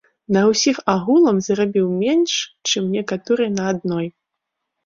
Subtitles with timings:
[0.35, 2.33] На ўсіх агулам зарабіў менш,
[2.71, 4.11] чым некаторыя на адной.